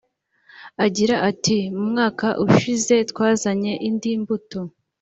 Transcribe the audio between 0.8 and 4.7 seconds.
Agira ati “Mu mwaka ushize twazanye indi mbuto